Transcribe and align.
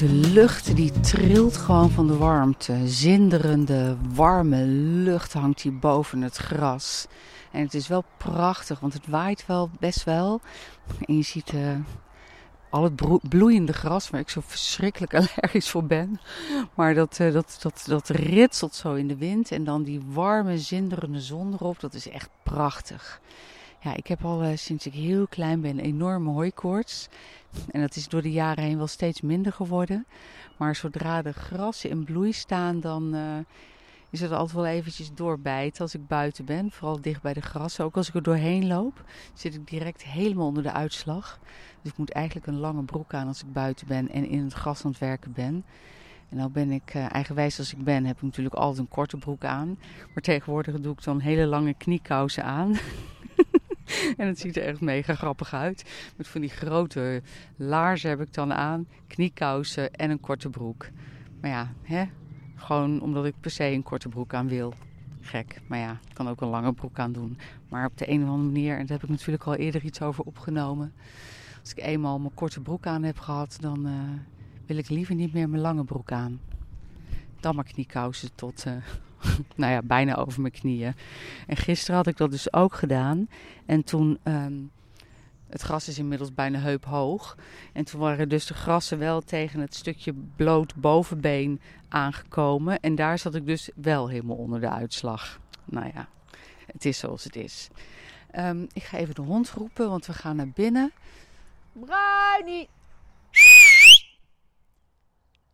De 0.00 0.08
lucht 0.08 0.76
die 0.76 1.00
trilt 1.00 1.56
gewoon 1.56 1.90
van 1.90 2.06
de 2.06 2.16
warmte. 2.16 2.88
Zinderende, 2.88 3.96
warme 4.14 4.64
lucht 4.64 5.32
hangt 5.32 5.60
hier 5.60 5.78
boven 5.78 6.22
het 6.22 6.36
gras. 6.36 7.06
En 7.50 7.62
het 7.62 7.74
is 7.74 7.88
wel 7.88 8.04
prachtig, 8.16 8.80
want 8.80 8.92
het 8.92 9.06
waait 9.06 9.46
wel 9.46 9.70
best 9.80 10.04
wel. 10.04 10.40
En 11.06 11.16
je 11.16 11.22
ziet 11.22 11.52
uh, 11.52 11.76
al 12.70 12.82
het 12.82 13.28
bloeiende 13.28 13.72
gras, 13.72 14.10
waar 14.10 14.20
ik 14.20 14.28
zo 14.28 14.40
verschrikkelijk 14.44 15.14
allergisch 15.20 15.70
voor 15.70 15.84
ben. 15.84 16.20
Maar 16.74 16.94
dat, 16.94 17.18
uh, 17.20 17.32
dat, 17.32 17.58
dat, 17.62 17.84
dat 17.86 18.08
ritselt 18.08 18.74
zo 18.74 18.94
in 18.94 19.08
de 19.08 19.16
wind. 19.16 19.52
En 19.52 19.64
dan 19.64 19.82
die 19.82 20.00
warme, 20.06 20.58
zinderende 20.58 21.20
zon 21.20 21.52
erop. 21.52 21.80
Dat 21.80 21.94
is 21.94 22.08
echt 22.08 22.28
prachtig. 22.42 23.20
Ja, 23.82 23.96
ik 23.96 24.06
heb 24.06 24.24
al 24.24 24.44
uh, 24.44 24.56
sinds 24.56 24.86
ik 24.86 24.92
heel 24.92 25.26
klein 25.26 25.60
ben 25.60 25.78
enorme 25.78 26.30
hooikoorts. 26.30 27.08
En 27.70 27.80
dat 27.80 27.96
is 27.96 28.08
door 28.08 28.22
de 28.22 28.32
jaren 28.32 28.64
heen 28.64 28.76
wel 28.76 28.86
steeds 28.86 29.20
minder 29.20 29.52
geworden. 29.52 30.06
Maar 30.56 30.74
zodra 30.74 31.22
de 31.22 31.32
grassen 31.32 31.90
in 31.90 32.04
bloei 32.04 32.32
staan, 32.32 32.80
dan 32.80 33.14
uh, 33.14 33.36
is 34.10 34.20
het 34.20 34.32
altijd 34.32 34.56
wel 34.56 34.66
eventjes 34.66 35.10
doorbijten 35.14 35.82
als 35.82 35.94
ik 35.94 36.06
buiten 36.06 36.44
ben. 36.44 36.70
Vooral 36.70 37.00
dicht 37.00 37.22
bij 37.22 37.32
de 37.32 37.40
grassen. 37.40 37.84
Ook 37.84 37.96
als 37.96 38.08
ik 38.08 38.14
er 38.14 38.22
doorheen 38.22 38.66
loop, 38.66 39.04
zit 39.34 39.54
ik 39.54 39.68
direct 39.68 40.02
helemaal 40.02 40.46
onder 40.46 40.62
de 40.62 40.72
uitslag. 40.72 41.38
Dus 41.82 41.92
ik 41.92 41.98
moet 41.98 42.10
eigenlijk 42.10 42.46
een 42.46 42.58
lange 42.58 42.82
broek 42.82 43.14
aan 43.14 43.26
als 43.26 43.42
ik 43.42 43.52
buiten 43.52 43.86
ben 43.86 44.10
en 44.10 44.28
in 44.28 44.44
het 44.44 44.52
gras 44.52 44.84
aan 44.84 44.90
het 44.90 45.00
werken 45.00 45.32
ben. 45.32 45.64
En 46.28 46.36
nou 46.36 46.50
ben 46.50 46.70
ik 46.70 46.94
uh, 46.94 47.14
eigenwijs 47.14 47.58
als 47.58 47.72
ik 47.72 47.84
ben, 47.84 48.04
heb 48.04 48.16
ik 48.16 48.22
natuurlijk 48.22 48.54
altijd 48.54 48.78
een 48.78 48.88
korte 48.88 49.16
broek 49.16 49.44
aan. 49.44 49.78
Maar 50.14 50.22
tegenwoordig 50.22 50.80
doe 50.80 50.92
ik 50.92 51.04
dan 51.04 51.20
hele 51.20 51.46
lange 51.46 51.74
kniekousen 51.74 52.44
aan. 52.44 52.76
en 54.16 54.26
het 54.26 54.38
ziet 54.38 54.56
er 54.56 54.62
echt 54.62 54.80
mega 54.80 55.14
grappig 55.14 55.54
uit. 55.54 55.84
Met 56.16 56.28
van 56.28 56.40
die 56.40 56.50
grote 56.50 57.22
laarzen 57.56 58.10
heb 58.10 58.20
ik 58.20 58.34
dan 58.34 58.52
aan, 58.52 58.86
kniekousen 59.06 59.92
en 59.92 60.10
een 60.10 60.20
korte 60.20 60.50
broek. 60.50 60.88
Maar 61.40 61.50
ja, 61.50 61.72
hè? 61.82 62.04
gewoon 62.60 63.00
omdat 63.00 63.24
ik 63.24 63.34
per 63.40 63.50
se 63.50 63.64
een 63.64 63.82
korte 63.82 64.08
broek 64.08 64.34
aan 64.34 64.48
wil. 64.48 64.74
Gek, 65.20 65.60
maar 65.66 65.78
ja, 65.78 65.92
ik 66.08 66.14
kan 66.14 66.28
ook 66.28 66.40
een 66.40 66.48
lange 66.48 66.72
broek 66.72 66.98
aan 66.98 67.12
doen. 67.12 67.38
Maar 67.68 67.86
op 67.86 67.98
de 67.98 68.10
een 68.10 68.22
of 68.22 68.28
andere 68.28 68.46
manier, 68.46 68.72
en 68.72 68.86
daar 68.86 68.98
heb 68.98 69.02
ik 69.02 69.08
natuurlijk 69.08 69.44
al 69.44 69.54
eerder 69.54 69.84
iets 69.84 70.02
over 70.02 70.24
opgenomen. 70.24 70.92
Als 71.60 71.70
ik 71.70 71.84
eenmaal 71.84 72.18
mijn 72.18 72.34
korte 72.34 72.60
broek 72.60 72.86
aan 72.86 73.02
heb 73.02 73.18
gehad, 73.18 73.56
dan 73.60 73.86
uh, 73.86 73.92
wil 74.66 74.76
ik 74.76 74.88
liever 74.88 75.14
niet 75.14 75.32
meer 75.32 75.48
mijn 75.48 75.62
lange 75.62 75.84
broek 75.84 76.12
aan. 76.12 76.40
Dan 77.40 77.54
maar 77.54 77.64
kniekousen 77.64 78.34
tot, 78.34 78.64
uh, 78.66 78.72
nou 79.56 79.72
ja, 79.72 79.82
bijna 79.82 80.16
over 80.16 80.40
mijn 80.40 80.52
knieën. 80.52 80.94
En 81.46 81.56
gisteren 81.56 81.96
had 81.96 82.06
ik 82.06 82.16
dat 82.16 82.30
dus 82.30 82.52
ook 82.52 82.74
gedaan. 82.74 83.28
En 83.66 83.84
toen, 83.84 84.18
um, 84.24 84.70
het 85.48 85.62
gras 85.62 85.88
is 85.88 85.98
inmiddels 85.98 86.34
bijna 86.34 86.58
heuphoog. 86.58 87.36
En 87.72 87.84
toen 87.84 88.00
waren 88.00 88.28
dus 88.28 88.46
de 88.46 88.54
grassen 88.54 88.98
wel 88.98 89.20
tegen 89.20 89.60
het 89.60 89.74
stukje 89.74 90.14
bloot 90.36 90.74
bovenbeen 90.74 91.60
aangekomen. 91.88 92.80
En 92.80 92.94
daar 92.94 93.18
zat 93.18 93.34
ik 93.34 93.46
dus 93.46 93.70
wel 93.74 94.08
helemaal 94.08 94.36
onder 94.36 94.60
de 94.60 94.70
uitslag. 94.70 95.40
Nou 95.64 95.90
ja, 95.94 96.08
het 96.66 96.84
is 96.84 96.98
zoals 96.98 97.24
het 97.24 97.36
is. 97.36 97.68
Um, 98.38 98.66
ik 98.72 98.82
ga 98.82 98.98
even 98.98 99.14
de 99.14 99.22
hond 99.22 99.50
roepen, 99.50 99.88
want 99.88 100.06
we 100.06 100.12
gaan 100.12 100.36
naar 100.36 100.50
binnen. 100.50 100.92
Bruinie! 101.72 102.68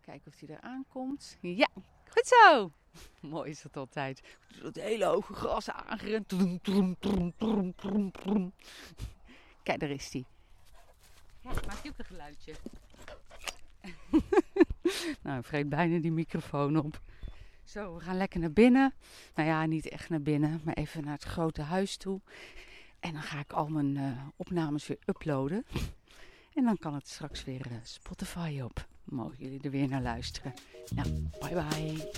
Kijken 0.00 0.32
of 0.32 0.40
hij 0.40 0.56
eraan 0.56 0.84
komt. 0.88 1.36
Ja, 1.40 1.68
goed 2.14 2.26
zo! 2.26 2.70
Mooi 3.34 3.50
is 3.50 3.62
dat 3.62 3.76
altijd. 3.76 4.22
Dat 4.62 4.74
hele 4.74 5.04
hoge 5.04 5.34
gras 5.34 5.70
aangerend. 5.70 6.28
Kijk, 9.62 9.80
daar 9.80 9.90
is 9.90 10.12
hij. 10.12 10.24
Ja, 11.40 11.50
maakt 11.50 11.82
hij 11.82 11.90
ook 11.90 11.98
een 11.98 12.04
geluidje. 12.04 12.54
nou, 15.22 15.42
vreet 15.42 15.68
bijna 15.68 15.98
die 15.98 16.12
microfoon 16.12 16.76
op. 16.78 17.00
Zo, 17.64 17.94
we 17.94 18.00
gaan 18.00 18.16
lekker 18.16 18.40
naar 18.40 18.52
binnen. 18.52 18.94
Nou 19.34 19.48
ja, 19.48 19.66
niet 19.66 19.88
echt 19.88 20.08
naar 20.08 20.22
binnen, 20.22 20.60
maar 20.64 20.74
even 20.74 21.04
naar 21.04 21.12
het 21.12 21.22
grote 21.22 21.62
huis 21.62 21.96
toe. 21.96 22.20
En 23.00 23.12
dan 23.12 23.22
ga 23.22 23.38
ik 23.38 23.52
al 23.52 23.68
mijn 23.68 23.96
uh, 23.96 24.26
opnames 24.36 24.86
weer 24.86 24.98
uploaden. 25.06 25.66
En 26.54 26.64
dan 26.64 26.78
kan 26.78 26.94
het 26.94 27.08
straks 27.08 27.44
weer 27.44 27.66
uh, 27.70 27.76
Spotify 27.82 28.60
op. 28.64 28.86
Mogen 29.04 29.36
jullie 29.38 29.60
er 29.62 29.70
weer 29.70 29.88
naar 29.88 30.02
luisteren. 30.02 30.54
Nou, 30.94 31.08
bye 31.40 31.54
bye. 31.54 32.12